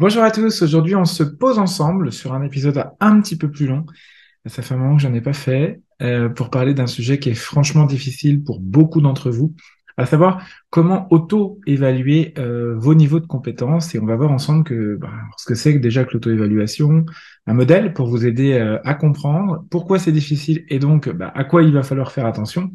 [0.00, 3.66] Bonjour à tous, aujourd'hui on se pose ensemble sur un épisode un petit peu plus
[3.66, 3.84] long.
[4.46, 7.28] Ça fait un moment que j'en ai pas fait euh, pour parler d'un sujet qui
[7.28, 9.54] est franchement difficile pour beaucoup d'entre vous,
[9.98, 13.94] à savoir comment auto-évaluer euh, vos niveaux de compétences.
[13.94, 17.04] Et on va voir ensemble que bah, ce que c'est déjà que l'auto-évaluation,
[17.46, 21.44] un modèle pour vous aider euh, à comprendre pourquoi c'est difficile et donc bah, à
[21.44, 22.70] quoi il va falloir faire attention.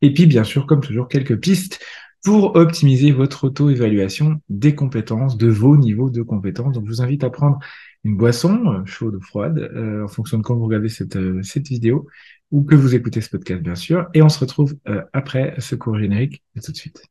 [0.00, 1.78] Et puis bien sûr, comme toujours, quelques pistes
[2.24, 6.74] pour optimiser votre auto-évaluation des compétences, de vos niveaux de compétences.
[6.74, 7.58] Donc, je vous invite à prendre
[8.04, 11.42] une boisson, euh, chaude ou froide, euh, en fonction de quand vous regardez cette, euh,
[11.42, 12.06] cette vidéo,
[12.50, 14.08] ou que vous écoutez ce podcast, bien sûr.
[14.14, 14.76] Et on se retrouve
[15.12, 16.42] après ce cours générique.
[16.56, 17.09] Et tout de suite.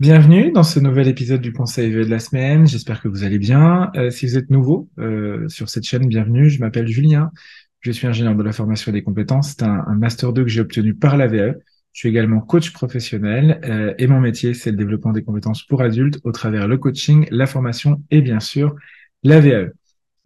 [0.00, 2.68] Bienvenue dans ce nouvel épisode du Conseil de la semaine.
[2.68, 3.90] J'espère que vous allez bien.
[3.96, 6.48] Euh, si vous êtes nouveau euh, sur cette chaîne, bienvenue.
[6.50, 7.32] Je m'appelle Julien.
[7.80, 9.56] Je suis ingénieur de la formation et des compétences.
[9.58, 11.58] C'est un, Master 2 que j'ai obtenu par la VE.
[11.92, 15.82] Je suis également coach professionnel euh, et mon métier, c'est le développement des compétences pour
[15.82, 18.76] adultes au travers le coaching, la formation et bien sûr
[19.24, 19.72] la VE.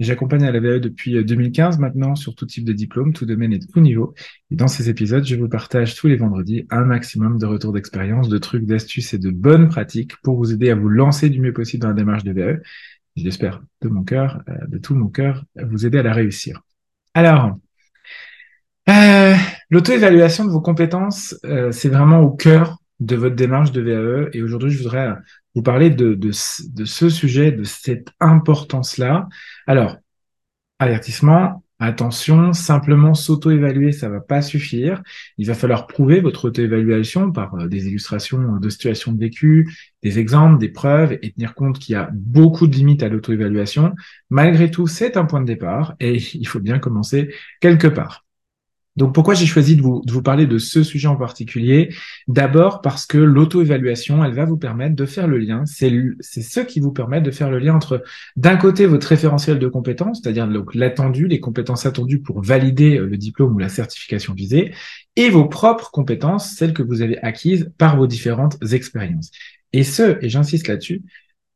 [0.03, 3.53] J'accompagne à la VAE depuis 2015 euh, maintenant sur tout type de diplôme, tout domaine
[3.53, 4.15] et tout niveau.
[4.51, 8.29] Et dans ces épisodes, je vous partage tous les vendredis un maximum de retours d'expérience,
[8.29, 11.53] de trucs, d'astuces et de bonnes pratiques pour vous aider à vous lancer du mieux
[11.53, 12.59] possible dans la démarche de VAE.
[13.15, 16.63] J'espère de mon cœur, euh, de tout mon cœur, vous aider à la réussir.
[17.15, 17.59] Alors,
[18.89, 19.35] euh,
[19.71, 24.31] l'auto-évaluation de vos compétences, euh, c'est vraiment au cœur de votre démarche de VAE.
[24.33, 25.15] Et aujourd'hui, je voudrais
[25.55, 29.29] vous parler de, de, de ce sujet, de cette importance-là.
[29.67, 29.97] Alors,
[30.79, 35.03] avertissement, attention, simplement s'auto-évaluer, ça va pas suffire.
[35.37, 39.69] Il va falloir prouver votre auto-évaluation par euh, des illustrations de situations vécues,
[40.03, 43.95] des exemples, des preuves, et tenir compte qu'il y a beaucoup de limites à l'auto-évaluation.
[44.31, 48.22] Malgré tout, c'est un point de départ et il faut bien commencer quelque part.
[48.97, 51.95] Donc pourquoi j'ai choisi de vous, de vous parler de ce sujet en particulier?
[52.29, 55.65] D'abord parce que l'auto-évaluation, elle va vous permettre de faire le lien.
[55.65, 58.03] C'est ce qui vous permet de faire le lien entre
[58.37, 63.17] d'un côté votre référentiel de compétences, c'est-à-dire l'attendu, les compétences attendues pour valider euh, le
[63.17, 64.75] diplôme ou la certification visée,
[65.17, 69.31] et vos propres compétences, celles que vous avez acquises par vos différentes expériences.
[69.73, 71.03] Et ce, et j'insiste là-dessus,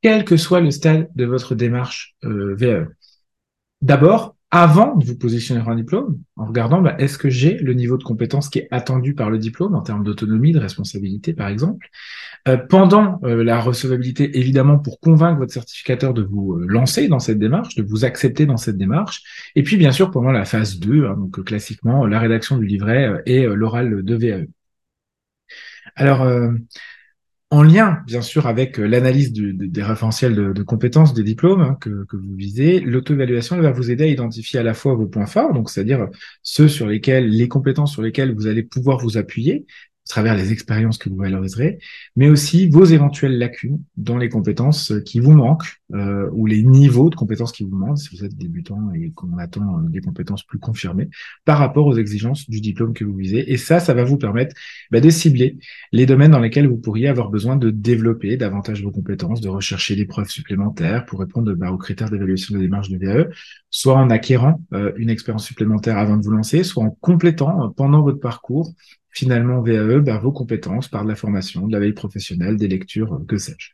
[0.03, 2.87] quel que soit le stade de votre démarche euh, VAE.
[3.83, 7.75] D'abord, avant de vous positionner sur un diplôme, en regardant bah, est-ce que j'ai le
[7.75, 11.49] niveau de compétence qui est attendu par le diplôme en termes d'autonomie, de responsabilité par
[11.49, 11.91] exemple.
[12.49, 17.19] Euh, pendant euh, la recevabilité, évidemment, pour convaincre votre certificateur de vous euh, lancer dans
[17.19, 19.23] cette démarche, de vous accepter dans cette démarche.
[19.57, 23.23] Et puis bien sûr pendant la phase 2, hein, donc classiquement la rédaction du livret
[23.27, 24.47] et l'oral de VAE.
[25.97, 26.27] Alors,
[27.51, 32.05] en lien, bien sûr, avec euh, l'analyse des référentiels de, compétences des diplômes hein, que,
[32.07, 35.53] que, vous visez, l'auto-évaluation va vous aider à identifier à la fois vos points forts,
[35.53, 36.09] donc c'est-à-dire
[36.43, 39.65] ceux sur lesquels, les compétences sur lesquelles vous allez pouvoir vous appuyer,
[40.07, 41.79] à travers les expériences que vous valoriserez,
[42.15, 47.11] mais aussi vos éventuelles lacunes dans les compétences qui vous manquent euh, ou les niveaux
[47.11, 50.45] de compétences qui vous manquent si vous êtes débutant et qu'on attend euh, des compétences
[50.45, 51.09] plus confirmées
[51.45, 53.53] par rapport aux exigences du diplôme que vous visez.
[53.53, 54.55] Et ça, ça va vous permettre
[54.93, 55.59] bah, de cibler
[55.91, 59.97] les domaines dans lesquels vous pourriez avoir besoin de développer davantage vos compétences, de rechercher
[59.97, 63.27] des preuves supplémentaires pour répondre bah, aux critères d'évaluation de démarche de VAE,
[63.71, 67.69] soit en acquérant euh, une expérience supplémentaire avant de vous lancer, soit en complétant euh,
[67.77, 68.73] pendant votre parcours
[69.17, 73.15] finalement VAE bah, vos compétences par de la formation, de la veille professionnelle, des lectures,
[73.15, 73.71] euh, que sais-je.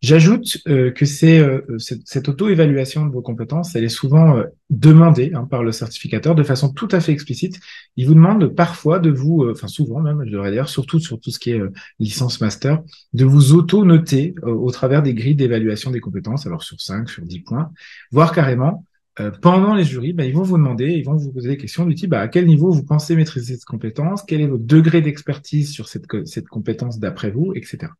[0.00, 4.40] J'ajoute euh, que c'est euh, cette, auto-évaluation de vos compétences, elle est souvent
[4.70, 7.58] demandée hein, par le certificateur de façon tout à fait explicite.
[7.96, 11.32] Il vous demande parfois de vous, enfin souvent même, je devrais dire, surtout sur tout
[11.32, 11.60] ce qui est
[11.98, 12.80] licence master,
[13.12, 17.40] de vous auto-noter au travers des grilles d'évaluation des compétences, alors sur 5, sur 10
[17.40, 17.72] points,
[18.12, 18.84] voire carrément
[19.20, 21.86] euh, pendant les jurys, bah, ils vont vous demander, ils vont vous poser des questions
[21.86, 25.00] du type bah, à quel niveau vous pensez maîtriser cette compétence, quel est votre degré
[25.00, 27.92] d'expertise sur cette, cette compétence d'après vous, etc.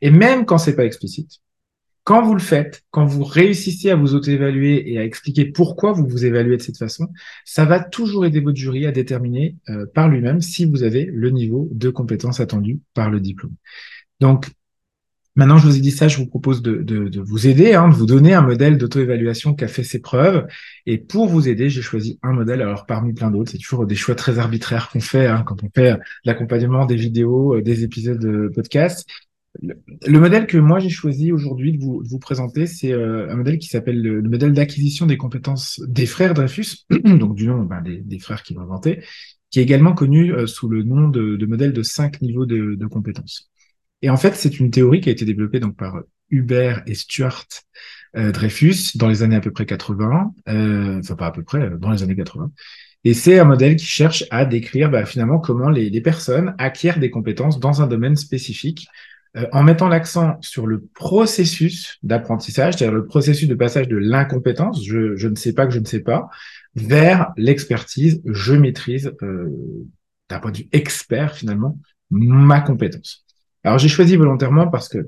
[0.00, 1.40] Et même quand c'est pas explicite,
[2.04, 6.06] quand vous le faites, quand vous réussissez à vous auto-évaluer et à expliquer pourquoi vous
[6.06, 7.08] vous évaluez de cette façon,
[7.44, 11.30] ça va toujours aider votre jury à déterminer euh, par lui-même si vous avez le
[11.30, 13.54] niveau de compétence attendu par le diplôme.
[14.18, 14.50] Donc,
[15.34, 17.88] Maintenant, je vous ai dit ça, je vous propose de, de, de vous aider, hein,
[17.88, 20.46] de vous donner un modèle d'auto-évaluation qui a fait ses preuves.
[20.84, 23.94] Et pour vous aider, j'ai choisi un modèle, alors parmi plein d'autres, c'est toujours des
[23.94, 28.18] choix très arbitraires qu'on fait hein, quand on fait l'accompagnement des vidéos, euh, des épisodes
[28.18, 29.08] de podcast.
[29.62, 33.68] Le, modèle que moi j'ai choisi aujourd'hui de vous, présenter, c'est euh, un modèle qui
[33.68, 38.42] s'appelle le, modèle d'acquisition des compétences des frères Dreyfus, donc du nom ben, des, frères
[38.42, 39.02] qui l'ont inventé,
[39.50, 43.51] qui est également connu euh, sous le nom de, modèle de cinq niveaux de compétences.
[44.02, 47.46] Et en fait, c'est une théorie qui a été développée donc par Hubert et Stuart
[48.14, 52.02] Dreyfus dans les années à peu près 80, enfin pas à peu près, dans les
[52.02, 52.50] années 80.
[53.04, 56.98] Et c'est un modèle qui cherche à décrire bah, finalement comment les, les, personnes acquièrent
[56.98, 58.86] des compétences dans un domaine spécifique
[59.36, 64.84] euh, en mettant l'accent sur le processus d'apprentissage, c'est-à-dire le processus de passage de l'incompétence,
[64.84, 66.28] je, je, ne sais pas que je ne sais pas,
[66.74, 69.48] vers l'expertise, je maîtrise euh,
[70.28, 71.78] d'un point de vue expert finalement
[72.10, 73.21] ma compétence.
[73.64, 75.06] Alors j'ai choisi volontairement parce que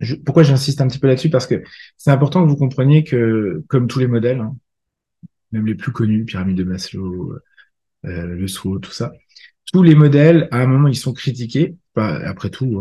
[0.00, 1.30] je, pourquoi j'insiste un petit peu là-dessus?
[1.30, 1.62] Parce que
[1.96, 4.56] c'est important que vous compreniez que comme tous les modèles, hein,
[5.52, 7.34] même les plus connus, pyramide de Maslow,
[8.04, 9.12] euh, le SWOT, tout ça.
[9.72, 11.76] Tous les modèles, à un moment, ils sont critiqués.
[11.96, 12.78] après tout,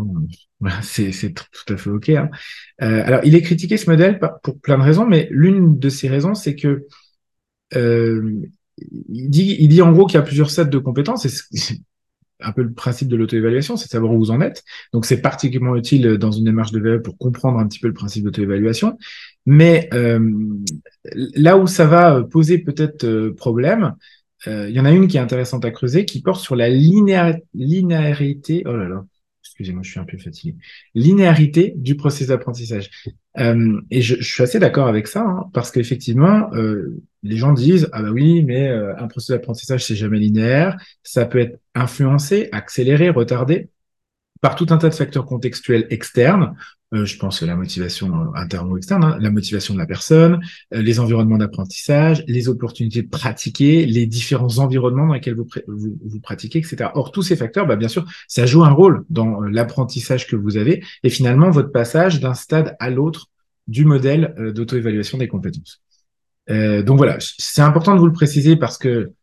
[0.61, 2.09] hein, c'est tout à fait OK.
[2.09, 2.29] Hein.
[2.81, 6.07] Euh, alors, il est critiqué, ce modèle, pour plein de raisons, mais l'une de ces
[6.07, 6.87] raisons, c'est que
[7.75, 8.41] euh,
[8.77, 11.27] il, dit, il dit en gros qu'il y a plusieurs sets de compétences,
[12.39, 14.63] un peu le principe de l'auto-évaluation, c'est de savoir où vous en êtes.
[14.93, 17.93] Donc c'est particulièrement utile dans une démarche de VE pour comprendre un petit peu le
[17.93, 18.97] principe d'auto-évaluation.
[19.45, 20.19] Mais euh,
[21.35, 23.95] là où ça va poser peut-être euh, problème,
[24.47, 26.69] euh, il y en a une qui est intéressante à creuser, qui porte sur la
[26.69, 28.63] linéarité.
[28.65, 29.05] Oh là là,
[29.43, 30.55] excusez-moi, je suis un peu fatigué.
[30.95, 32.89] Linéarité du processus d'apprentissage.
[33.37, 37.89] Euh, et je, suis assez d'accord avec ça, hein, parce qu'effectivement, euh, les gens disent
[37.91, 42.49] ah bah oui, mais euh, un processus d'apprentissage c'est jamais linéaire, ça peut être influencé,
[42.51, 43.69] accéléré, retardé
[44.41, 46.55] par tout un tas de facteurs contextuels externes.
[46.93, 50.39] Euh, je pense la motivation euh, interne ou externe, hein, la motivation de la personne,
[50.71, 56.59] les environnements d'apprentissage, les opportunités de pratiquer, les différents environnements dans lesquels vous, vous, pratiquez,
[56.59, 56.91] etc.
[56.95, 60.57] Or, tous ces facteurs, bah, bien sûr, ça joue un rôle dans l'apprentissage que vous
[60.57, 63.27] avez et finalement votre passage d'un stade à l'autre
[63.67, 65.83] du modèle d'auto-évaluation des compétences.
[66.49, 69.13] Donc voilà, c'est important de vous le préciser parce que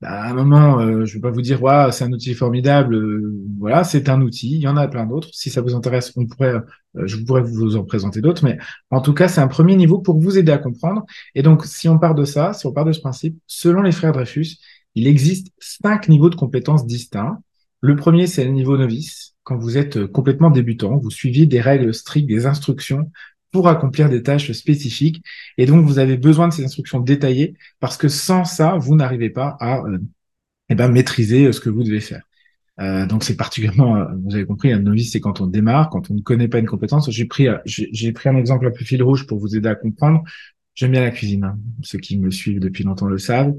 [0.00, 2.32] bah, à un moment, euh, je ne vais pas vous dire, ouais, c'est un outil
[2.34, 2.94] formidable.
[2.94, 4.50] Euh, voilà, c'est un outil.
[4.54, 5.28] Il y en a plein d'autres.
[5.32, 8.44] Si ça vous intéresse, on pourrait, euh, je pourrais vous en présenter d'autres.
[8.44, 8.58] Mais
[8.90, 11.04] en tout cas, c'est un premier niveau pour vous aider à comprendre.
[11.34, 13.90] Et donc, si on part de ça, si on part de ce principe, selon les
[13.92, 14.58] frères Dreyfus,
[14.94, 17.38] il existe cinq niveaux de compétences distincts.
[17.80, 19.34] Le premier, c'est le niveau novice.
[19.42, 23.10] Quand vous êtes complètement débutant, vous suivez des règles strictes, des instructions
[23.50, 25.22] pour accomplir des tâches spécifiques.
[25.56, 29.30] Et donc, vous avez besoin de ces instructions détaillées parce que sans ça, vous n'arrivez
[29.30, 29.98] pas à euh,
[30.68, 32.22] eh ben, maîtriser euh, ce que vous devez faire.
[32.80, 36.10] Euh, donc, c'est particulièrement, euh, vous avez compris, un novice, c'est quand on démarre, quand
[36.10, 37.10] on ne connaît pas une compétence.
[37.10, 40.22] J'ai pris, j'ai pris un exemple un peu fil rouge pour vous aider à comprendre.
[40.74, 41.42] J'aime bien la cuisine.
[41.42, 41.58] Hein.
[41.82, 43.52] Ceux qui me suivent depuis longtemps le savent.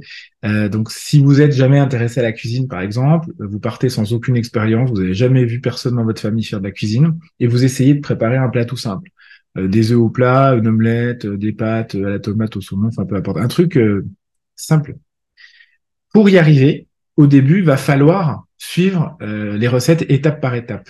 [0.43, 4.37] Donc, si vous êtes jamais intéressé à la cuisine, par exemple, vous partez sans aucune
[4.37, 7.65] expérience, vous n'avez jamais vu personne dans votre famille faire de la cuisine, et vous
[7.65, 9.11] essayez de préparer un plat tout simple.
[9.59, 12.61] Euh, des œufs au plat, une omelette, euh, des pâtes euh, à la tomate, au
[12.61, 13.37] saumon, enfin peu importe.
[13.37, 13.79] Un truc
[14.55, 14.95] simple.
[16.13, 20.89] Pour y arriver, au début, va falloir suivre les recettes étape par étape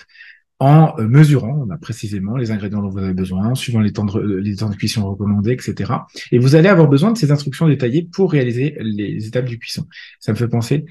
[0.58, 5.08] en mesurant a précisément les ingrédients dont vous avez besoin, suivant les temps de, cuisson
[5.08, 5.92] recommandés, etc.
[6.32, 9.86] Et vous allez avoir besoin de ces instructions détaillées pour réaliser les étapes du cuisson.
[10.18, 10.84] Ça me fait penser,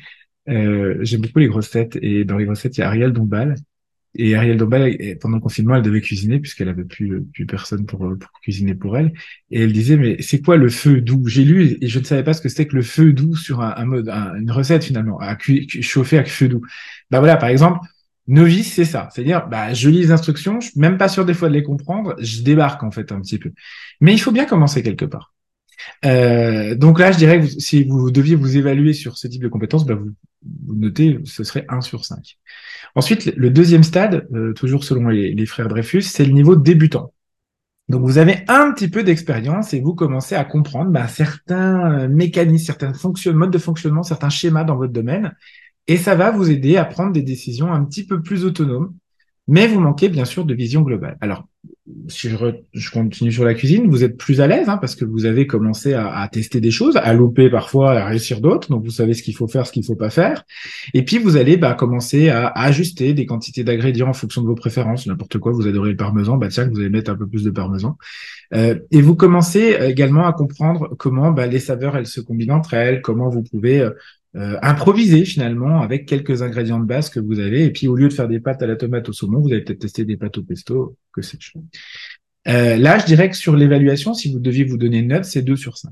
[0.48, 3.56] j'aime beaucoup les grosses têtes, et dans les grosses il y a Ariel Dombal,
[4.16, 8.00] et Ariel Dombal, pendant le confinement, elle devait cuisiner puisqu'elle avait plus, plus personne pour,
[8.00, 9.14] pour cuisiner pour elle.
[9.52, 11.28] Et elle disait, mais c'est quoi le feu doux?
[11.28, 13.62] J'ai lu et je ne savais pas ce que c'était que le feu doux sur
[13.62, 15.38] un, mode, une recette finalement, à
[15.82, 16.62] chauffer avec feu doux.
[17.12, 17.80] Bah voilà, par exemple,
[18.28, 19.10] novice, c'est ça.
[19.14, 21.64] C'est-à-dire, bah, je lis les instructions, je suis même pas sûr des fois de les
[21.64, 23.52] comprendre, je débarque en fait un petit peu.
[24.02, 25.34] Mais il faut bien commencer quelque part.
[26.06, 29.48] Euh, donc là, je dirais que si vous deviez vous évaluer sur ce type de
[29.48, 30.12] compétences, bah vous,
[30.66, 32.38] vous, notez, ce serait 1 sur 5.
[32.96, 37.14] Ensuite, le deuxième stade, euh, toujours selon les, frères Dreyfus, c'est le niveau débutant.
[37.88, 42.66] Donc vous avez un petit peu d'expérience et vous commencez à comprendre bah, certains mécanismes,
[42.66, 42.94] certains
[43.34, 45.36] modes de fonctionnement, certains schémas dans votre domaine.
[45.88, 48.94] Et ça va vous aider à prendre des décisions un petit peu plus autonomes
[49.50, 51.18] mais vous manquez bien sûr de vision globale.
[51.22, 51.49] Alors,
[52.10, 55.26] si je, continue sur la cuisine, vous êtes plus à l'aise hein, parce que vous
[55.26, 59.14] avez commencé à, tester des choses, à louper parfois, à réussir d'autres, donc vous savez
[59.14, 60.44] ce qu'il faut faire, ce qu'il faut pas faire.
[60.94, 64.56] Et puis vous allez bah, commencer à, ajuster des quantités d'ingrédients en fonction de vos
[64.56, 65.08] préférences.
[65.08, 67.52] N'importe quoi, vous adorez le parmesan, bah tiens, vous allez mettre un peu plus de
[67.52, 67.98] parmesan.
[68.54, 72.74] Euh, et vous commencez également à comprendre comment bah, les saveurs elles se combinent entre
[72.74, 73.88] elles, comment vous pouvez
[74.36, 77.66] euh, improviser finalement avec quelques ingrédients de base que vous avez.
[77.66, 79.62] Et puis au lieu de faire des pâtes à la tomate au saumon, vous allez
[79.62, 81.54] peut-être tester des pâtes au pesto, que sais-je.
[82.48, 85.42] Euh, là, je dirais que sur l'évaluation, si vous deviez vous donner une note, c'est
[85.42, 85.92] 2 sur 5.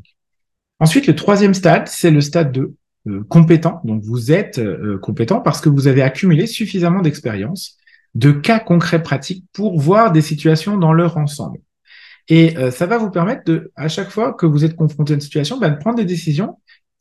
[0.79, 2.73] Ensuite, le troisième stade, c'est le stade de
[3.07, 3.81] euh, compétent.
[3.83, 7.77] Donc vous êtes euh, compétent parce que vous avez accumulé suffisamment d'expérience,
[8.15, 11.59] de cas concrets pratiques pour voir des situations dans leur ensemble.
[12.29, 15.15] Et euh, ça va vous permettre de, à chaque fois que vous êtes confronté à
[15.15, 16.57] une situation, ben, de prendre des décisions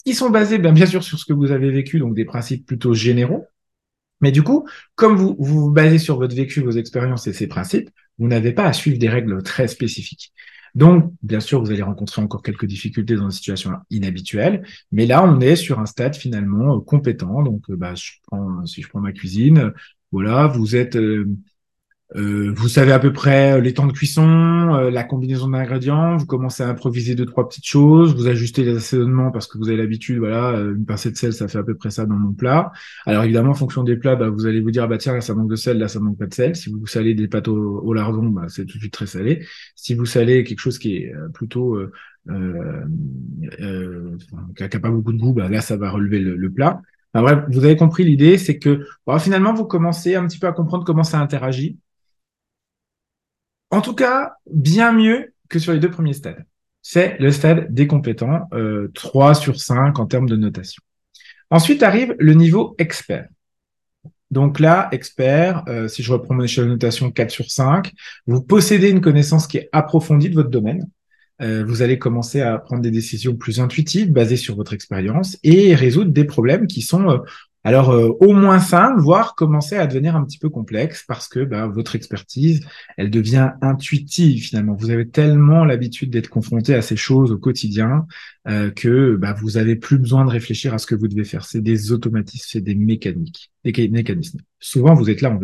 [0.06, 2.64] qui sont basés bien, bien sûr sur ce que vous avez vécu, donc des principes
[2.64, 3.44] plutôt généraux.
[4.20, 7.90] Mais du coup, comme vous vous, basez sur votre vécu, vos expériences et ces principes,
[8.18, 10.32] vous n'avez pas à suivre des règles très spécifiques.
[10.76, 15.24] Donc, bien sûr, vous allez rencontrer encore quelques difficultés dans une situation inhabituelle, mais là,
[15.24, 17.42] on est sur un stade finalement compétent.
[17.42, 19.72] Donc, bah, je prends, si je prends ma cuisine,
[20.12, 21.28] voilà, vous êtes euh,
[22.14, 26.26] vous savez à peu près euh, les temps de cuisson, euh, la combinaison d'ingrédients, vous
[26.26, 29.76] commencez à improviser deux trois petites choses, vous ajustez les assaisonnements parce que vous avez
[29.76, 32.70] l'habitude, voilà, une pincée de sel, ça fait à peu près ça dans mon plat.
[33.06, 35.34] Alors évidemment, en fonction des plats, bah, vous allez vous dire, bah tiens, là ça
[35.34, 36.54] manque de sel, là ça manque pas de sel.
[36.54, 39.44] Si vous salez des pâtes au, lardon, bah, c'est tout de suite très salé.
[39.74, 41.76] Si vous salez quelque chose qui est plutôt
[42.28, 42.84] euh,
[43.60, 44.16] euh,
[44.56, 46.82] qui n'a pas beaucoup de goût, bah, là ça va relever le, plat.
[47.14, 48.86] Enfin, bref, vous avez compris l'idée, c'est que
[49.20, 51.78] finalement vous commencez un petit peu à comprendre comment ça interagit
[53.70, 56.44] en tout cas, bien mieux que sur les deux premiers stades.
[56.82, 60.82] C'est le stade des compétents, euh, 3 sur 5 en termes de notation.
[61.50, 63.28] Ensuite arrive le niveau expert.
[64.30, 67.92] Donc là, expert, euh, si je reprends mon échelle de notation 4 sur 5,
[68.26, 70.88] vous possédez une connaissance qui est approfondie de votre domaine.
[71.42, 75.74] Euh, vous allez commencer à prendre des décisions plus intuitives, basées sur votre expérience, et
[75.74, 77.18] résoudre des problèmes qui sont euh,
[77.66, 81.40] alors, euh, au moins simple, voire commencer à devenir un petit peu complexe parce que
[81.40, 82.64] bah, votre expertise,
[82.96, 84.76] elle devient intuitive finalement.
[84.76, 88.06] Vous avez tellement l'habitude d'être confronté à ces choses au quotidien
[88.46, 91.44] euh, que bah, vous avez plus besoin de réfléchir à ce que vous devez faire.
[91.44, 94.38] C'est des automatismes, c'est des mécaniques, des mécanismes.
[94.60, 95.40] Souvent, vous êtes là, en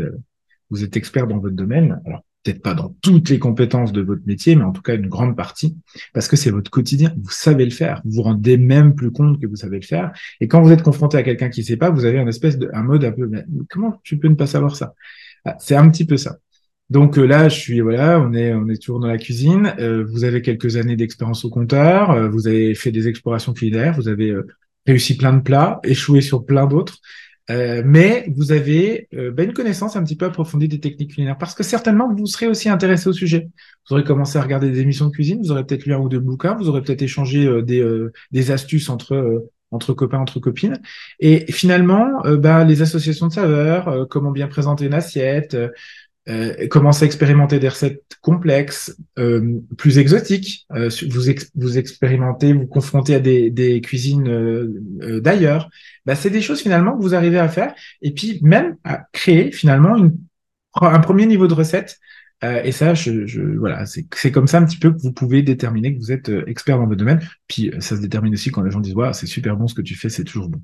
[0.70, 2.00] vous êtes expert dans votre domaine.
[2.42, 5.36] Peut-être pas dans toutes les compétences de votre métier, mais en tout cas une grande
[5.36, 5.76] partie,
[6.12, 7.14] parce que c'est votre quotidien.
[7.22, 8.02] Vous savez le faire.
[8.04, 10.12] Vous vous rendez même plus compte que vous savez le faire.
[10.40, 12.58] Et quand vous êtes confronté à quelqu'un qui ne sait pas, vous avez un espèce
[12.58, 14.94] de, un mode un peu, mais comment tu peux ne pas savoir ça?
[15.44, 16.38] Ah, C'est un petit peu ça.
[16.90, 19.74] Donc euh, là, je suis voilà, on est on est toujours dans la cuisine.
[19.78, 22.10] Euh, vous avez quelques années d'expérience au compteur.
[22.10, 23.94] Euh, vous avez fait des explorations culinaires.
[23.94, 24.34] Vous avez
[24.86, 26.98] réussi plein de plats, échoué sur plein d'autres.
[27.50, 31.38] Euh, mais vous avez euh, ben, une connaissance un petit peu approfondie des techniques culinaires
[31.38, 33.48] parce que certainement vous serez aussi intéressé au sujet.
[33.88, 36.08] Vous aurez commencé à regarder des émissions de cuisine, vous aurez peut-être lu un ou
[36.08, 37.84] deux bouquins, vous aurez peut-être échangé euh, des,
[38.30, 40.82] des astuces entre entre copains, entre copines.
[41.18, 45.56] Et finalement, ben, les associations de saveurs, comment bien présenter une assiette,
[46.28, 50.66] euh, commencez à expérimenter des recettes complexes, euh, plus exotiques.
[50.72, 51.22] Euh, vous,
[51.56, 55.68] vous expérimentez, vous confrontez à des, des cuisines euh, d'ailleurs.
[56.06, 59.50] Bah, c'est des choses finalement que vous arrivez à faire et puis même à créer
[59.50, 60.16] finalement une,
[60.80, 61.98] un premier niveau de recette.
[62.42, 65.94] et ça, je, je voilà, c'est comme ça un petit peu que vous pouvez déterminer
[65.94, 67.20] que vous êtes expert dans votre domaine.
[67.48, 69.82] Puis ça se détermine aussi quand les gens disent ouais, c'est super bon ce que
[69.82, 70.60] tu fais, c'est toujours bon.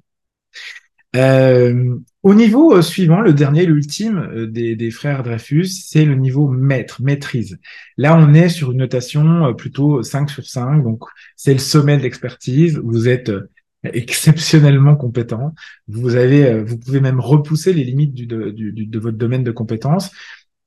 [1.17, 6.15] Euh, au niveau euh, suivant, le dernier, l'ultime euh, des, des, frères Dreyfus, c'est le
[6.15, 7.59] niveau maître, maîtrise.
[7.97, 11.05] Là, on est sur une notation plutôt 5 sur 5, donc
[11.37, 12.79] c'est le sommet de l'expertise.
[12.85, 13.33] Vous êtes
[13.85, 15.55] exceptionnellement compétent.
[15.87, 19.53] Vous avez, vous pouvez même repousser les limites du, de, du, de votre domaine de
[19.53, 20.11] compétences.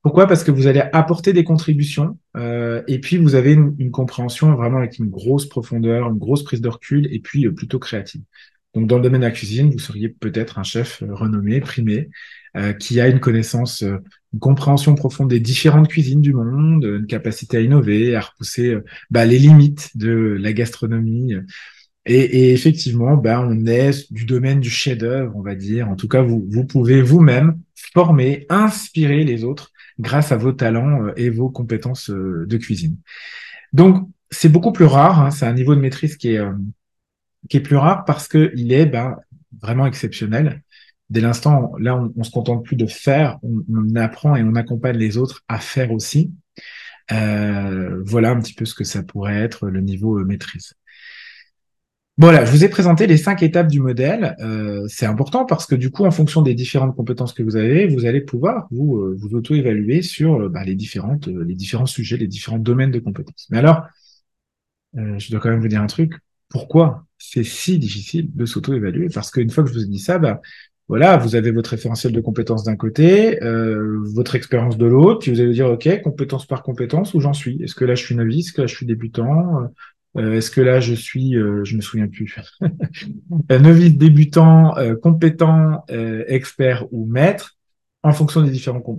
[0.02, 0.26] Pourquoi?
[0.26, 4.52] Parce que vous allez apporter des contributions euh, et puis vous avez une, une, compréhension
[4.56, 8.22] vraiment avec une grosse profondeur, une grosse prise de recul et puis plutôt créative.
[8.74, 12.08] Donc, dans le domaine de la cuisine, vous seriez peut-être un chef euh, renommé, primé,
[12.56, 13.98] euh, qui a une connaissance, euh,
[14.32, 18.76] une compréhension profonde des différentes cuisines du monde, une capacité à innover, à repousser
[19.10, 21.34] bah, les limites de la gastronomie.
[22.06, 25.88] Et, et effectivement, bah, on est du domaine du chef-d'œuvre, on va dire.
[25.90, 27.60] En tout cas, vous, pouvez vous-même
[27.92, 32.96] former, inspirer les autres grâce à vos talents et vos compétences de cuisine.
[33.74, 35.20] Donc, c'est beaucoup plus rare.
[35.20, 36.40] Hein, c'est un niveau de maîtrise qui est
[37.48, 39.16] qui est plus rare parce que il est ben,
[39.60, 40.62] vraiment exceptionnel.
[41.10, 44.96] Dès l'instant, là, on, on se contente plus de faire, on, apprend et on accompagne
[44.96, 46.32] les autres à faire aussi.
[47.10, 50.72] Euh, voilà un petit peu ce que ça pourrait être le niveau euh, maîtrise.
[52.18, 54.36] Voilà, je vous ai présenté les cinq étapes du modèle.
[54.40, 57.86] Euh, c'est important parce que du coup, en fonction des différentes compétences que vous avez,
[57.86, 62.28] vous allez pouvoir vous euh, vous auto-évaluer sur bah, les différentes les différents sujets, les
[62.28, 63.48] différents domaines de compétences.
[63.50, 63.82] Mais alors,
[64.94, 66.14] je dois quand même vous dire un truc.
[66.52, 69.08] Pourquoi c'est si difficile de s'auto-évaluer?
[69.12, 70.42] Parce qu'une fois que je vous ai dit ça, bah,
[70.86, 75.30] voilà, vous avez votre référentiel de compétences d'un côté, euh, votre expérience de l'autre, puis
[75.30, 77.62] vous allez dire, OK, compétence par compétence, où j'en suis?
[77.62, 78.48] Est-ce que là, je suis novice?
[78.48, 79.70] Est-ce que là, je suis débutant?
[80.18, 82.36] Euh, Est-ce que là, je suis, euh, je me souviens plus,
[83.50, 87.56] novice, débutant, compétent, expert ou maître
[88.02, 88.50] en fonction des,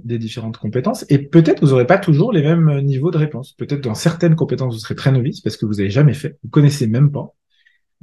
[0.06, 1.06] des différentes compétences.
[1.10, 3.54] Et peut-être vous n'aurez pas toujours les mêmes niveaux de réponse.
[3.54, 6.50] Peut-être dans certaines compétences, vous serez très novice parce que vous n'avez jamais fait, vous
[6.50, 7.36] connaissez même pas.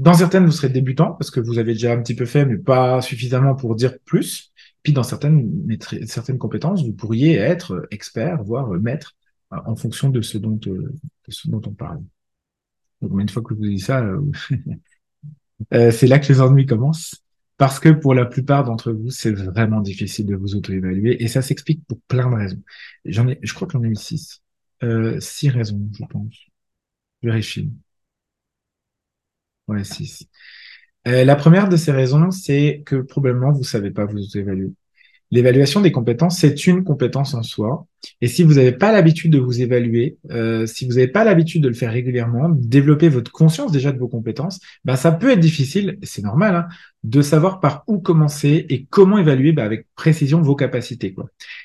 [0.01, 2.57] Dans certaines, vous serez débutant parce que vous avez déjà un petit peu fait, mais
[2.57, 4.51] pas suffisamment pour dire plus.
[4.83, 9.15] Puis dans certaines, certaines compétences, vous pourriez être expert, voire maître,
[9.53, 10.95] euh, en fonction de ce dont, euh,
[11.29, 12.01] de ce dont on parle.
[13.03, 14.03] Donc, une fois que vous dites ça,
[15.75, 17.23] euh, c'est là que les ennuis commencent.
[17.59, 21.23] Parce que pour la plupart d'entre vous, c'est vraiment difficile de vous auto-évaluer.
[21.23, 22.63] Et ça s'explique pour plein de raisons.
[23.05, 24.43] J'en ai, je crois que j'en ai eu six.
[24.83, 26.35] Euh, six raisons, je pense.
[27.23, 27.71] Vérifie.
[29.71, 30.27] Ouais, 6.
[31.07, 34.73] Euh, la première de ces raisons, c'est que probablement vous savez pas vous évaluer.
[35.31, 37.87] L'évaluation des compétences, c'est une compétence en soi.
[38.21, 41.63] Et si vous n'avez pas l'habitude de vous évaluer, euh, si vous n'avez pas l'habitude
[41.63, 45.39] de le faire régulièrement, développer votre conscience déjà de vos compétences, bah, ça peut être
[45.39, 46.69] difficile, c'est normal, hein,
[47.05, 51.15] de savoir par où commencer et comment évaluer bah, avec précision vos capacités.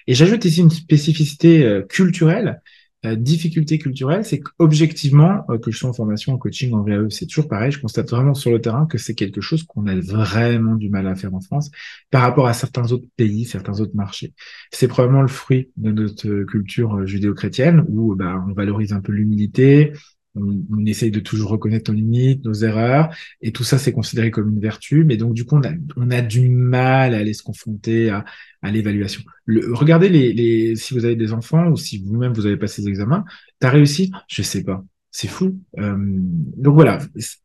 [0.06, 2.62] Et j'ajoute ici une spécificité euh, culturelle
[3.06, 7.10] la difficulté culturelle, c'est qu'objectivement, euh, que je sois en formation, en coaching, en VAE,
[7.10, 7.72] c'est toujours pareil.
[7.72, 11.08] Je constate vraiment sur le terrain que c'est quelque chose qu'on a vraiment du mal
[11.08, 11.72] à faire en France
[12.12, 14.34] par rapport à certains autres pays, certains autres marchés.
[14.72, 19.12] C'est probablement le fruit de notre culture euh, judéo-chrétienne où bah, on valorise un peu
[19.12, 19.94] l'humilité,
[20.36, 24.50] on, essaye de toujours reconnaître nos limites, nos erreurs, et tout ça c'est considéré comme
[24.50, 28.10] une vertu, mais donc du coup on a, on du mal à aller se confronter
[28.10, 28.26] à,
[28.64, 29.22] l'évaluation.
[29.48, 32.88] regardez les, les, si vous avez des enfants ou si vous-même vous avez passé des
[32.88, 33.24] examens,
[33.60, 34.12] t'as réussi?
[34.28, 34.84] Je sais pas.
[35.12, 35.58] C'est fou.
[35.78, 36.98] Euh, donc voilà,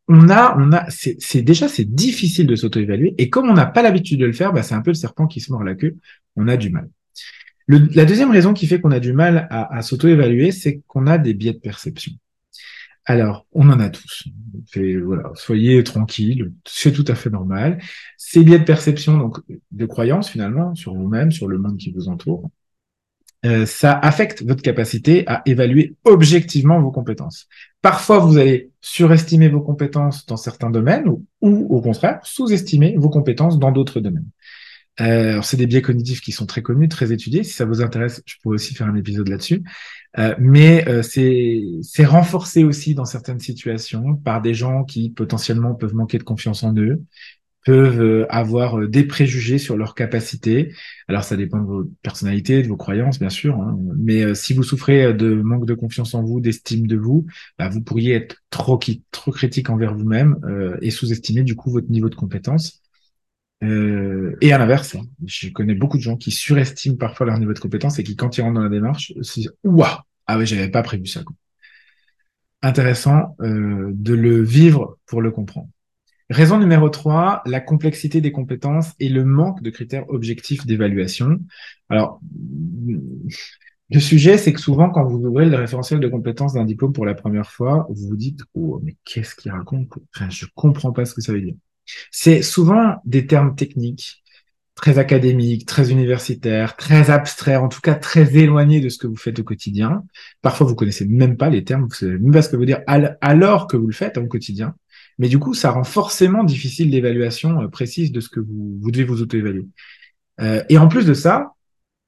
[0.09, 3.83] on a, on a, c'est déjà c'est difficile de s'auto-évaluer et comme on n'a pas
[3.83, 5.97] l'habitude de le faire, bah, c'est un peu le serpent qui se mord la queue.
[6.37, 6.89] On a du mal.
[7.67, 11.07] Le, la deuxième raison qui fait qu'on a du mal à, à s'auto-évaluer, c'est qu'on
[11.07, 12.13] a des biais de perception.
[13.11, 14.29] Alors, on en a tous.
[15.05, 17.83] voilà, soyez tranquille, c'est tout à fait normal.
[18.17, 19.41] Ces biais de perception, donc
[19.73, 22.49] de croyance finalement sur vous-même, sur le monde qui vous entoure,
[23.45, 27.49] euh, ça affecte votre capacité à évaluer objectivement vos compétences.
[27.83, 33.11] Parfois, vous allez surestimer vos compétences dans certains domaines ou, ou au contraire, sous-estimer vos
[33.11, 34.29] compétences dans d'autres domaines.
[35.01, 37.43] Euh, c'est des biais cognitifs qui sont très connus, très étudiés.
[37.43, 39.63] Si ça vous intéresse, je pourrais aussi faire un épisode là-dessus.
[40.19, 45.95] Euh, mais euh, c'est renforcé aussi dans certaines situations par des gens qui potentiellement peuvent
[45.95, 47.03] manquer de confiance en eux,
[47.65, 50.75] peuvent euh, avoir euh, des préjugés sur leurs capacités.
[51.09, 53.57] Alors ça dépend de vos personnalités, de vos croyances, bien sûr.
[53.57, 53.79] Hein.
[53.97, 57.27] Mais si vous souffrez de manque de confiance en vous, d'estime de vous,
[57.59, 58.79] bah, vous pourriez être trop,
[59.13, 60.37] trop critique envers vous-même
[60.83, 62.80] et sous-estimer du coup votre niveau de compétence.
[63.63, 67.53] Euh, et à l'inverse, hein, je connais beaucoup de gens qui surestiment parfois leur niveau
[67.53, 70.47] de compétence et qui, quand ils rentrent dans la démarche, se disent Ouah, ah oui,
[70.47, 71.23] j'avais pas prévu ça.
[72.63, 75.69] Intéressant euh, de le vivre pour le comprendre.
[76.31, 81.41] Raison numéro 3, la complexité des compétences et le manque de critères objectifs d'évaluation.
[81.89, 82.21] Alors,
[83.91, 87.05] le sujet, c'est que souvent, quand vous ouvrez le référentiel de compétences d'un diplôme pour
[87.05, 89.89] la première fois, vous vous dites, oh, mais qu'est-ce qu'il raconte?
[90.15, 91.55] Enfin, je comprends pas ce que ça veut dire.
[92.11, 94.23] C'est souvent des termes techniques,
[94.75, 99.17] très académiques, très universitaires, très abstraits, en tout cas très éloignés de ce que vous
[99.17, 100.05] faites au quotidien.
[100.43, 102.81] Parfois, vous connaissez même pas les termes, vous savez même pas ce que vous dire
[102.87, 104.75] alors que vous le faites au quotidien.
[105.19, 108.91] Mais du coup, ça rend forcément difficile l'évaluation euh, précise de ce que vous, vous
[108.91, 109.67] devez vous auto-évaluer.
[110.41, 111.53] Euh, et en plus de ça,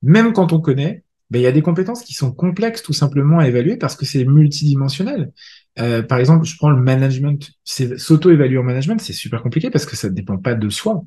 [0.01, 3.39] même quand on connaît, ben, il y a des compétences qui sont complexes tout simplement
[3.39, 5.33] à évaluer parce que c'est multidimensionnel.
[5.79, 9.97] Euh, par exemple, je prends le management, s'auto-évaluer en management, c'est super compliqué parce que
[9.97, 11.05] ça ne dépend pas de soi.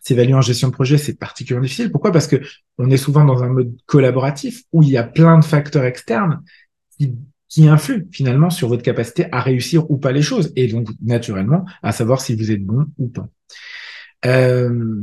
[0.00, 1.92] S'évaluer en gestion de projet, c'est particulièrement difficile.
[1.92, 2.10] Pourquoi?
[2.10, 2.40] Parce que
[2.78, 6.42] on est souvent dans un mode collaboratif où il y a plein de facteurs externes
[6.98, 11.66] qui, influent finalement sur votre capacité à réussir ou pas les choses, et donc naturellement
[11.82, 13.28] à savoir si vous êtes bon ou pas.
[14.24, 15.00] Euh,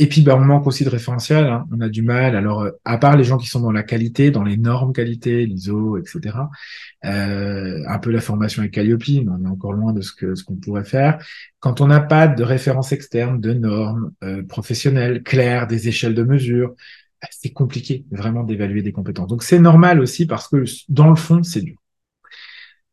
[0.00, 1.44] et puis, ben, on manque aussi de référentiel.
[1.44, 1.66] Hein.
[1.70, 2.34] On a du mal.
[2.34, 5.44] Alors, euh, à part les gens qui sont dans la qualité, dans les normes qualité,
[5.44, 6.38] l'ISO, etc.
[7.04, 10.34] Euh, un peu la formation avec Calliope, mais on est encore loin de ce que
[10.34, 11.22] ce qu'on pourrait faire.
[11.58, 16.22] Quand on n'a pas de référence externe, de normes euh, professionnelles claires, des échelles de
[16.22, 16.74] mesure,
[17.20, 19.28] bah, c'est compliqué vraiment d'évaluer des compétences.
[19.28, 21.79] Donc, c'est normal aussi parce que dans le fond, c'est dur.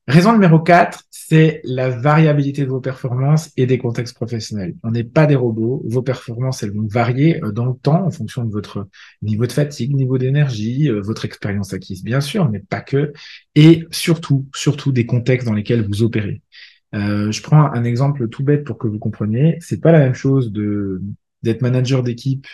[0.08, 4.76] Raison numéro 4, c'est la variabilité de vos performances et des contextes professionnels.
[4.84, 5.84] On n'est pas des robots.
[5.86, 8.88] Vos performances, elles vont varier euh, dans le temps en fonction de votre
[9.22, 13.12] niveau de fatigue, niveau d'énergie, euh, votre expérience acquise, bien sûr, mais pas que.
[13.56, 16.41] Et surtout, surtout des contextes dans lesquels vous opérez.
[16.96, 19.58] Euh, je prends un exemple tout bête pour que vous compreniez.
[19.60, 21.02] C'est pas la même chose de
[21.43, 22.48] d'être manager d'équipe.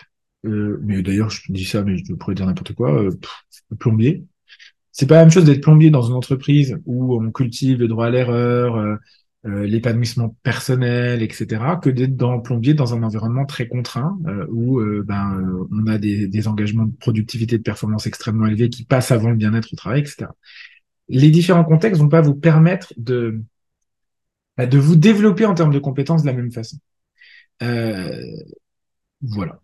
[0.46, 3.02] Euh, mais d'ailleurs, je dis ça, mais je pourrais dire n'importe quoi.
[3.02, 3.12] Euh,
[3.80, 4.26] plombier
[4.94, 8.06] c'est pas la même chose d'être plombier dans une entreprise où on cultive le droit
[8.08, 8.96] à l'erreur, euh,
[9.46, 14.80] euh, l'épanouissement personnel, etc., que d'être dans plombier dans un environnement très contraint euh, où
[15.04, 19.32] ben on a des, des, engagements de productivité, de performance extrêmement élevés qui passent avant
[19.32, 20.28] le bien-être au travail, etc.
[21.10, 23.42] Les différents contextes vont pas vous permettre de
[24.58, 26.78] bah, de vous développer en termes de compétences de la même façon.
[29.22, 29.60] voilà.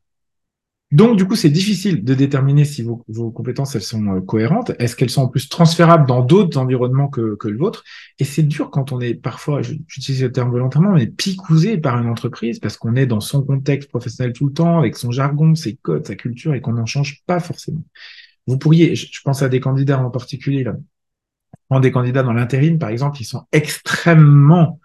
[0.92, 4.72] Donc, du coup, c'est difficile de déterminer si vos, compétences, elles sont euh, cohérentes.
[4.80, 7.84] Est-ce qu'elles sont en plus transférables dans d'autres environnements que, le vôtre?
[8.18, 12.10] Et c'est dur quand on est parfois, j'utilise le terme volontairement, mais picousé par une
[12.10, 15.76] entreprise parce qu'on est dans son contexte professionnel tout le temps, avec son jargon, ses
[15.76, 17.84] codes, sa culture, et qu'on n'en change pas forcément.
[18.48, 20.76] Vous pourriez, je pense à des candidats en particulier, là,
[21.80, 24.80] des candidats dans l'intérim, par exemple, ils sont extrêmement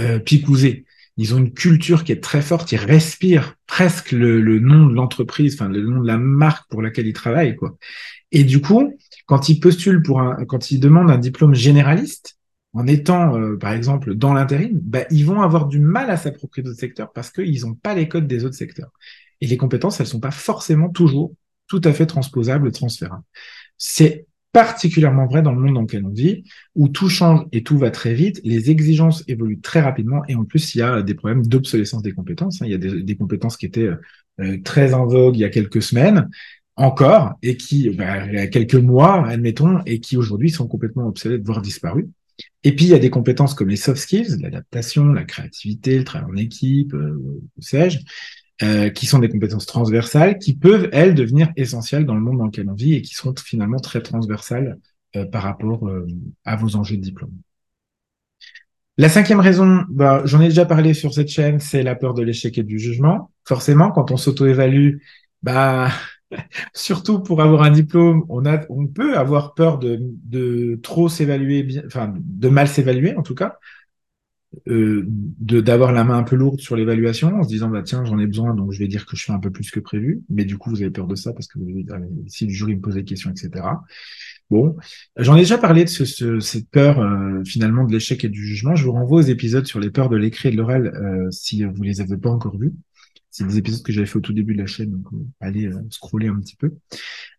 [0.00, 0.84] euh, picousés.
[1.16, 5.54] Ils ont une culture qui est très forte, ils respirent presque le, nom de l'entreprise,
[5.54, 7.76] enfin le nom de la marque pour laquelle ils travaillent, quoi.
[8.32, 12.36] Et du coup, quand ils postulent pour un, quand ils demandent un diplôme généraliste,
[12.72, 16.64] en étant, euh, par exemple, dans l'intérim, bah, ils vont avoir du mal à s'approprier
[16.64, 18.90] d'autres secteurs parce qu'ils n'ont pas les codes des autres secteurs.
[19.40, 21.32] Et les compétences, elles sont pas forcément toujours
[21.68, 23.22] tout à fait transposables, transférables.
[23.78, 26.44] C'est particulièrement vrai dans le monde dans lequel on vit,
[26.76, 30.44] où tout change et tout va très vite, les exigences évoluent très rapidement, et en
[30.44, 32.62] plus, il y a des problèmes d'obsolescence des compétences.
[32.62, 32.66] Hein.
[32.66, 33.90] Il y a des, compétences qui étaient
[34.40, 36.30] euh, très en vogue il y a quelques semaines,
[36.76, 41.08] encore, et qui, bah, il y a quelques mois, admettons, et qui aujourd'hui sont complètement
[41.08, 42.08] obsolètes, voire disparues.
[42.62, 46.04] Et puis, il y a des compétences comme les soft skills, l'adaptation, la créativité, le
[46.04, 47.98] travail en équipe, euh, sais-je,
[48.62, 52.46] euh, qui sont des compétences transversales, qui peuvent, elles, devenir essentielles dans le monde dans
[52.46, 54.78] lequel on vit et qui sont finalement très transversales
[55.16, 56.06] euh, par rapport euh,
[56.44, 57.32] à vos enjeux de diplôme.
[58.96, 62.22] La cinquième raison, bah, j'en ai déjà parlé sur cette chaîne, c'est la peur de
[62.22, 63.32] l'échec et du jugement.
[63.44, 64.98] Forcément, quand on s'auto-évalue,
[65.42, 65.88] bah,
[66.74, 72.48] surtout pour avoir un diplôme, on peut avoir peur de, de trop s'évaluer, enfin, de
[72.48, 73.58] mal s'évaluer en tout cas,
[74.68, 78.18] euh, d'avoir la main un peu lourde sur l'évaluation en se disant bah tiens j'en
[78.18, 80.22] ai besoin donc je vais dire que je fais un peu plus que prévu.
[80.28, 81.84] Mais du coup vous avez peur de ça parce que vous
[82.26, 83.64] si le jury me pose des questions etc
[84.50, 84.76] bon
[85.16, 88.74] j'en ai déjà parlé de ce, cette peur euh, finalement de l'échec et du jugement.
[88.74, 91.64] Je vous renvoie aux épisodes sur les peurs de l'écrit et de l'oral euh, si
[91.64, 92.72] vous les avez pas encore vus.
[93.30, 95.70] C'est des épisodes que j'avais fait au tout début de la chaîne donc euh, allez
[95.90, 96.72] scroller un petit peu.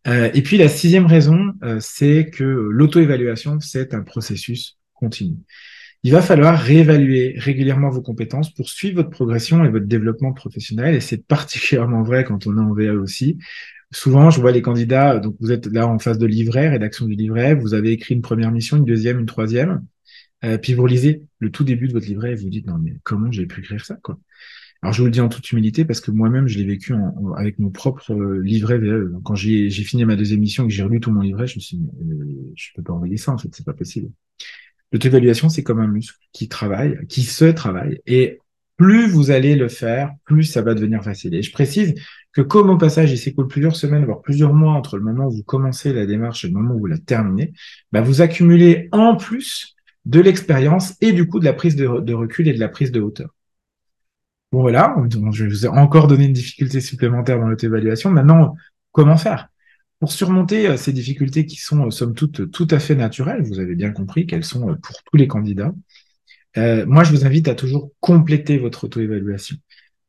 [0.05, 5.37] Et puis la sixième raison c'est que l'auto-évaluation c'est un processus continu
[6.05, 10.93] il va falloir réévaluer régulièrement vos compétences pour suivre votre progression et votre développement professionnel.
[10.93, 13.39] Et c'est particulièrement vrai quand on est en VA aussi.
[13.91, 17.15] Souvent, je vois les candidats, donc vous êtes là en phase de livret, rédaction du
[17.15, 19.83] livret, vous avez écrit une première mission, une deuxième, une troisième,
[20.43, 22.93] euh, puis vous lisez le tout début de votre livret et vous dites, non mais
[23.01, 24.19] comment j'ai pu écrire ça quoi?
[24.83, 26.93] Alors je vous le dis en toute humilité parce que moi-même je l'ai vécu
[27.35, 29.11] avec mon propre euh, livret VE.
[29.23, 31.61] Quand j'ai fini ma deuxième mission et que j'ai relu tout mon livret, je me
[31.61, 34.11] suis dit, euh, je peux pas envoyer ça en fait, c'est pas possible.
[34.95, 37.99] L'auto-évaluation, c'est comme un muscle qui travaille, qui se travaille.
[38.07, 38.39] Et
[38.77, 41.35] plus vous allez le faire, plus ça va devenir facile.
[41.35, 41.95] Et je précise
[42.31, 45.31] que comme au passage, il s'écoule plusieurs semaines, voire plusieurs mois entre le moment où
[45.31, 47.51] vous commencez la démarche et le moment où vous la terminez,
[47.91, 52.13] bah vous accumulez en plus de l'expérience et du coup de la prise de, de,
[52.13, 53.35] recul et de la prise de hauteur.
[54.53, 54.95] Bon voilà,
[55.33, 58.11] je vous ai encore donné une difficulté supplémentaire dans l'auto-évaluation.
[58.11, 58.55] Maintenant,
[58.93, 59.49] comment faire?
[59.99, 63.59] Pour surmonter euh, ces difficultés qui sont, euh, somme toute, tout à fait naturelles, vous
[63.59, 65.73] avez bien compris qu'elles sont euh, pour tous les candidats,
[66.87, 69.57] moi, je vous invite à toujours compléter votre auto-évaluation.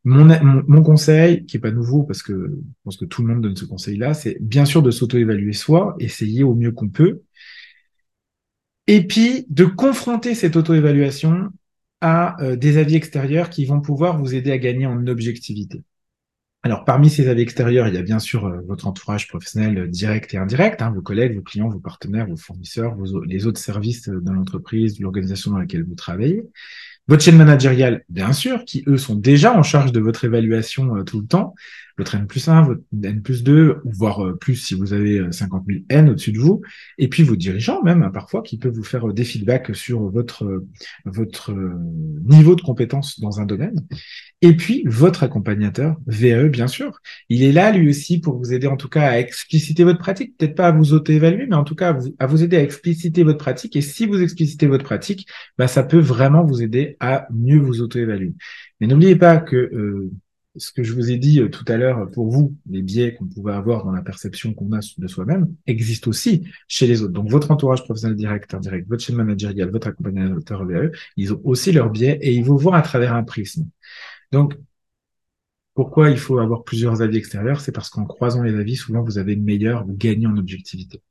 [0.05, 3.57] Mon, conseil, qui est pas nouveau parce que je pense que tout le monde donne
[3.57, 7.23] ce conseil-là, c'est bien sûr de s'auto-évaluer soi, essayer au mieux qu'on peut,
[8.87, 11.49] et puis de confronter cette auto-évaluation
[12.01, 15.83] à des avis extérieurs qui vont pouvoir vous aider à gagner en objectivité.
[16.67, 19.87] Alors, parmi ces avis extérieurs, il y a bien sûr euh, votre entourage professionnel euh,
[19.87, 24.09] direct et indirect, hein, vos collègues, vos clients, vos partenaires, vos fournisseurs, les autres services
[24.09, 26.43] euh, de l'entreprise, de l'organisation dans laquelle vous travaillez.
[27.07, 31.21] Votre chaîne managériale, bien sûr, qui eux sont déjà en charge de votre évaluation tout
[31.21, 31.55] le temps,
[31.99, 35.63] votre N plus 1, votre N plus 2, voire euh, plus si vous avez 50
[35.69, 36.61] euh, 000 N au-dessus de vous,
[36.99, 40.11] et puis vos dirigeants même, hein, parfois, qui peuvent vous faire euh, des feedbacks sur
[40.11, 40.65] votre,
[41.05, 41.55] votre
[42.25, 43.87] niveau de compétence dans un domaine.
[44.43, 47.01] Et puis, votre accompagnateur, VAE, bien sûr.
[47.31, 50.37] Il est là, lui aussi, pour vous aider, en tout cas, à expliciter votre pratique.
[50.37, 52.63] Peut-être pas à vous auto-évaluer, mais en tout cas, à vous, à vous, aider à
[52.63, 53.77] expliciter votre pratique.
[53.77, 57.81] Et si vous explicitez votre pratique, bah, ça peut vraiment vous aider à mieux vous
[57.81, 58.35] auto-évaluer.
[58.81, 60.11] Mais n'oubliez pas que
[60.59, 63.27] ce que je vous ai dit euh, tout à l'heure pour vous, les biais qu'on
[63.27, 67.13] pouvait avoir dans la perception qu'on a de soi-même, existent aussi chez les autres.
[67.13, 71.73] Donc votre entourage professionnel direct, indirect, votre chaîne managériale, votre accompagnateur VAE, ils ont aussi
[71.73, 73.69] leurs biais et ils vous voient à travers un prisme.
[74.33, 74.57] Donc
[75.75, 77.61] pourquoi il faut avoir plusieurs avis extérieurs?
[77.61, 81.03] C'est parce qu'en croisant les avis, souvent vous avez une meilleure, vous gagnez en objectivité.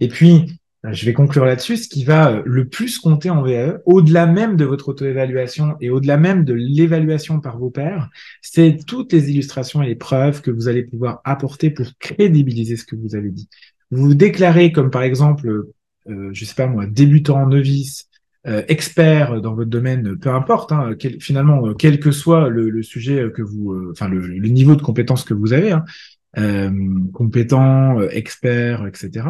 [0.00, 0.58] Et puis,
[0.90, 1.76] je vais conclure là-dessus.
[1.76, 5.90] Ce qui va euh, le plus compter en VAE, au-delà même de votre auto-évaluation et
[5.90, 10.50] au-delà même de l'évaluation par vos pairs, c'est toutes les illustrations et les preuves que
[10.50, 13.48] vous allez pouvoir apporter pour crédibiliser ce que vous avez dit.
[13.90, 15.66] Vous vous déclarez comme par exemple,
[16.08, 18.08] euh, je sais pas moi, débutant, novice,
[18.48, 23.42] euh, expert dans votre domaine, peu importe, hein, finalement, quel que soit le, sujet que
[23.42, 26.72] vous, enfin le, niveau de compétence que vous avez, hein,
[27.12, 29.26] compétent, expert, etc.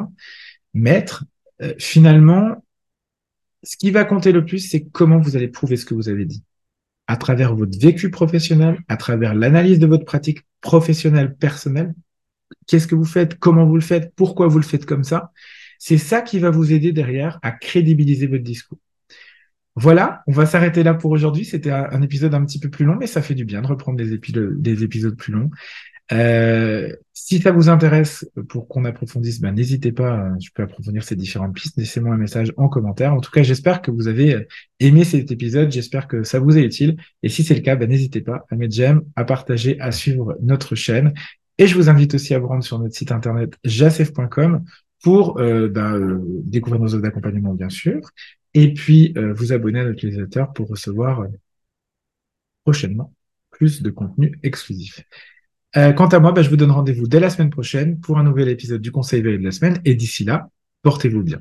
[0.72, 1.24] Maître,
[1.62, 2.64] euh, finalement,
[3.62, 6.24] ce qui va compter le plus, c'est comment vous allez prouver ce que vous avez
[6.24, 6.42] dit.
[7.06, 11.94] À travers votre vécu professionnel, à travers l'analyse de votre pratique professionnelle personnelle.
[12.66, 13.38] Qu'est-ce que vous faites?
[13.38, 14.12] Comment vous le faites?
[14.14, 15.32] Pourquoi vous le faites comme ça?
[15.78, 18.78] C'est ça qui va vous aider derrière à crédibiliser votre discours.
[19.74, 21.44] Voilà, on va s'arrêter là pour aujourd'hui.
[21.44, 23.96] C'était un épisode un petit peu plus long, mais ça fait du bien de reprendre
[23.96, 25.50] des, des épisodes plus longs.
[26.10, 31.16] Euh, si ça vous intéresse pour qu'on approfondisse, ben, n'hésitez pas, je peux approfondir ces
[31.16, 33.14] différentes pistes, laissez-moi un message en commentaire.
[33.14, 34.46] En tout cas, j'espère que vous avez
[34.80, 36.96] aimé cet épisode, j'espère que ça vous est utile.
[37.22, 40.36] Et si c'est le cas, ben, n'hésitez pas à mettre j'aime, à partager, à suivre
[40.42, 41.14] notre chaîne.
[41.58, 44.64] Et je vous invite aussi à vous rendre sur notre site internet jacef.com
[45.02, 48.00] pour euh, ben, euh, découvrir nos offres d'accompagnement, bien sûr,
[48.54, 51.26] et puis euh, vous abonner à notre newsletter pour recevoir
[52.64, 53.12] prochainement
[53.50, 55.02] plus de contenu exclusif.
[55.76, 58.24] Euh, quant à moi, bah, je vous donne rendez-vous dès la semaine prochaine pour un
[58.24, 59.80] nouvel épisode du Conseil veille de la semaine.
[59.84, 60.48] Et d'ici là,
[60.82, 61.40] portez-vous bien.